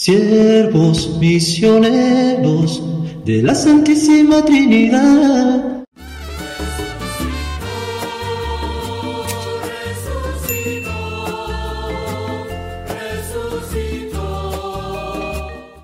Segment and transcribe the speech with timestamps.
[0.00, 2.82] siervos misioneros
[3.26, 5.84] de la Santísima Trinidad.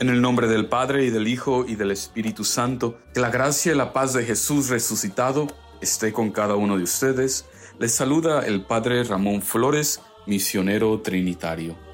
[0.00, 3.72] En el nombre del Padre y del Hijo y del Espíritu Santo, que la gracia
[3.72, 5.48] y la paz de Jesús resucitado
[5.82, 7.44] esté con cada uno de ustedes.
[7.78, 11.87] Les saluda el Padre Ramón Flores, misionero trinitario.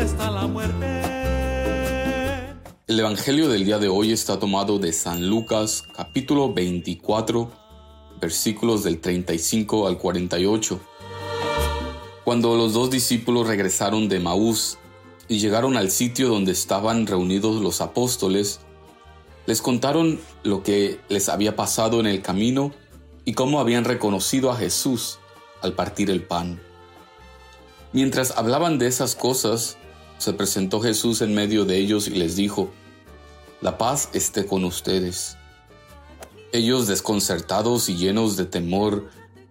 [0.00, 0.86] Está la muerte?
[2.86, 7.50] El Evangelio del día de hoy está tomado de San Lucas capítulo 24
[8.20, 10.80] versículos del 35 al 48.
[12.24, 14.78] Cuando los dos discípulos regresaron de Maús
[15.28, 18.60] y llegaron al sitio donde estaban reunidos los apóstoles,
[19.46, 22.72] les contaron lo que les había pasado en el camino
[23.24, 25.18] y cómo habían reconocido a Jesús
[25.62, 26.60] al partir el pan.
[27.92, 29.76] Mientras hablaban de esas cosas,
[30.20, 32.68] se presentó Jesús en medio de ellos y les dijo,
[33.62, 35.38] La paz esté con ustedes.
[36.52, 39.08] Ellos, desconcertados y llenos de temor,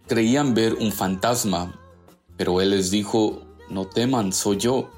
[0.07, 1.81] creían ver un fantasma,
[2.37, 4.91] pero él les dijo, No teman, soy yo.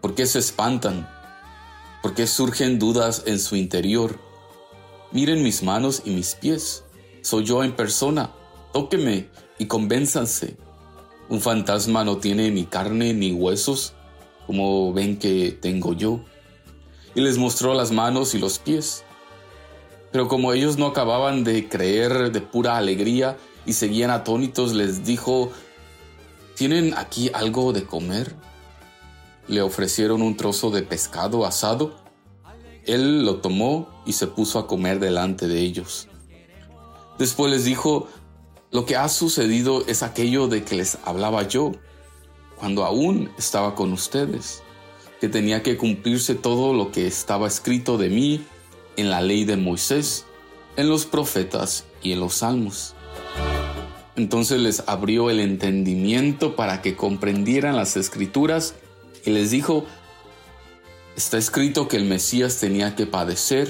[0.00, 1.08] ¿Por qué se espantan?
[2.02, 4.18] ¿Por qué surgen dudas en su interior?
[5.12, 6.82] Miren mis manos y mis pies.
[7.22, 8.32] Soy yo en persona.
[8.72, 9.28] Tóqueme
[9.60, 10.56] y convénzanse.
[11.28, 13.94] Un fantasma no tiene ni carne ni huesos
[14.48, 16.20] como ven que tengo yo.
[17.14, 19.04] Y les mostró las manos y los pies.
[20.10, 25.52] Pero como ellos no acababan de creer de pura alegría y seguían atónitos, les dijo,
[26.54, 28.34] ¿tienen aquí algo de comer?
[29.48, 31.94] Le ofrecieron un trozo de pescado asado.
[32.86, 36.08] Él lo tomó y se puso a comer delante de ellos.
[37.18, 38.08] Después les dijo,
[38.70, 41.72] lo que ha sucedido es aquello de que les hablaba yo
[42.58, 44.62] cuando aún estaba con ustedes,
[45.20, 48.44] que tenía que cumplirse todo lo que estaba escrito de mí
[48.96, 50.26] en la ley de Moisés,
[50.76, 52.94] en los profetas y en los salmos.
[54.16, 58.74] Entonces les abrió el entendimiento para que comprendieran las escrituras
[59.24, 59.86] y les dijo,
[61.16, 63.68] está escrito que el Mesías tenía que padecer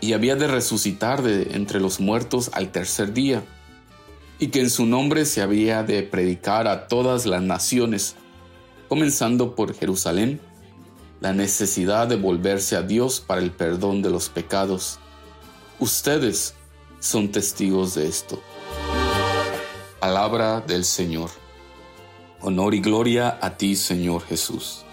[0.00, 3.42] y había de resucitar de entre los muertos al tercer día
[4.42, 8.16] y que en su nombre se había de predicar a todas las naciones,
[8.88, 10.40] comenzando por Jerusalén,
[11.20, 14.98] la necesidad de volverse a Dios para el perdón de los pecados.
[15.78, 16.54] Ustedes
[16.98, 18.42] son testigos de esto.
[20.00, 21.30] Palabra del Señor.
[22.40, 24.84] Honor y gloria a ti, Señor Jesús.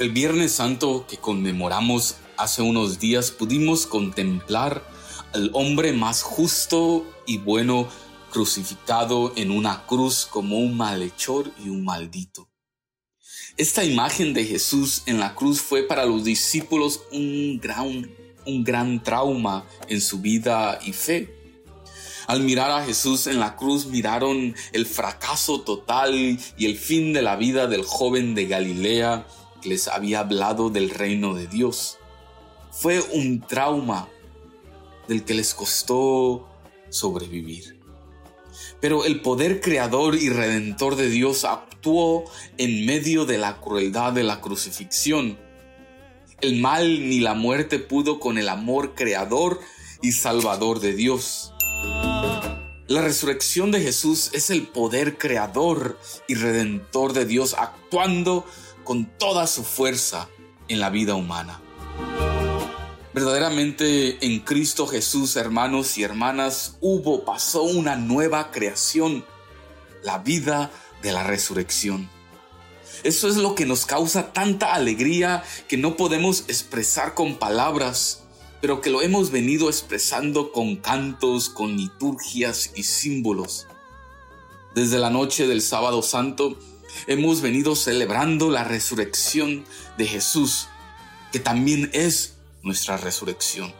[0.00, 4.82] El Viernes Santo que conmemoramos hace unos días pudimos contemplar
[5.34, 7.86] al hombre más justo y bueno
[8.30, 12.48] crucificado en una cruz como un malhechor y un maldito.
[13.58, 18.10] Esta imagen de Jesús en la cruz fue para los discípulos un gran,
[18.46, 21.36] un gran trauma en su vida y fe.
[22.26, 26.14] Al mirar a Jesús en la cruz miraron el fracaso total
[26.56, 29.26] y el fin de la vida del joven de Galilea
[29.64, 31.98] les había hablado del reino de Dios.
[32.70, 34.08] Fue un trauma
[35.08, 36.48] del que les costó
[36.88, 37.80] sobrevivir.
[38.80, 42.24] Pero el poder creador y redentor de Dios actuó
[42.58, 45.38] en medio de la crueldad de la crucifixión.
[46.40, 49.60] El mal ni la muerte pudo con el amor creador
[50.02, 51.52] y salvador de Dios.
[52.86, 58.44] La resurrección de Jesús es el poder creador y redentor de Dios actuando
[58.84, 60.28] con toda su fuerza
[60.68, 61.60] en la vida humana.
[63.12, 69.24] Verdaderamente en Cristo Jesús, hermanos y hermanas, hubo, pasó una nueva creación,
[70.04, 70.70] la vida
[71.02, 72.08] de la resurrección.
[73.02, 78.24] Eso es lo que nos causa tanta alegría que no podemos expresar con palabras,
[78.60, 83.66] pero que lo hemos venido expresando con cantos, con liturgias y símbolos.
[84.74, 86.56] Desde la noche del sábado santo,
[87.06, 89.64] hemos venido celebrando la resurrección
[89.96, 90.68] de Jesús,
[91.32, 93.72] que también es nuestra resurrección.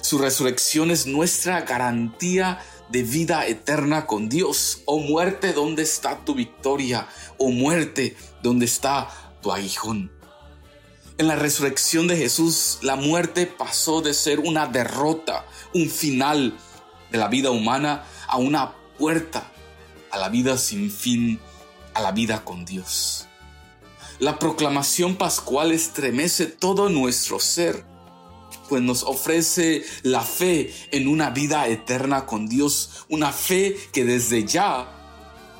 [0.00, 2.60] Su resurrección es nuestra garantía
[2.90, 4.82] de vida eterna con Dios.
[4.84, 7.08] Oh muerte, ¿dónde está tu victoria?
[7.38, 9.08] Oh muerte, ¿dónde está
[9.40, 10.12] tu aguijón?
[11.16, 16.58] En la resurrección de Jesús, la muerte pasó de ser una derrota, un final
[17.10, 19.50] de la vida humana, a una puerta
[20.14, 21.40] a la vida sin fin
[21.94, 23.26] a la vida con Dios.
[24.18, 27.84] La proclamación pascual estremece todo nuestro ser,
[28.68, 34.44] pues nos ofrece la fe en una vida eterna con Dios, una fe que desde
[34.44, 34.88] ya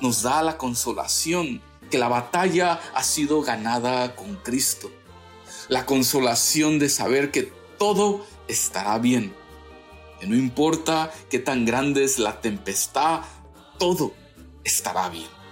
[0.01, 4.91] nos da la consolación que la batalla ha sido ganada con Cristo,
[5.69, 9.35] la consolación de saber que todo estará bien,
[10.21, 13.21] que no importa qué tan grande es la tempestad,
[13.79, 14.15] todo
[14.65, 15.44] estará bien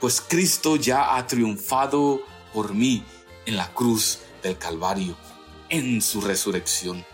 [0.00, 2.20] pues Cristo ya ha triunfado
[2.52, 3.04] por mí
[3.46, 5.16] en la cruz del Calvario,
[5.68, 7.04] en su resurrección.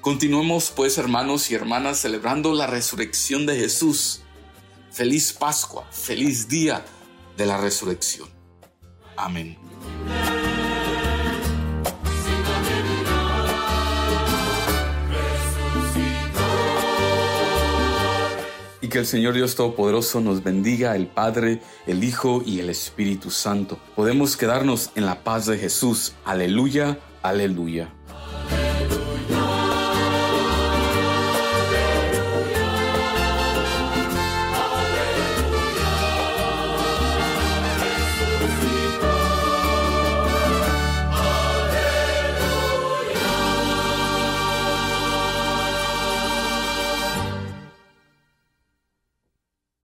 [0.00, 4.20] Continuemos pues hermanos y hermanas celebrando la resurrección de Jesús.
[4.90, 6.84] Feliz Pascua, feliz día
[7.36, 8.28] de la resurrección.
[9.16, 9.58] Amén.
[18.94, 23.76] Que el Señor Dios Todopoderoso nos bendiga, el Padre, el Hijo y el Espíritu Santo.
[23.96, 26.14] Podemos quedarnos en la paz de Jesús.
[26.24, 27.92] Aleluya, aleluya.